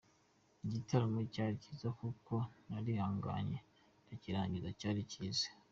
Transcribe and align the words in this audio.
Igitaramo 0.65 1.19
cyari 1.33 1.53
cyiza 1.63 1.87
kuko 1.99 2.33
narihanganye 2.67 3.57
ndakirangiza 4.05 4.69
,cyari 4.79 5.01
cyiza. 5.11 5.47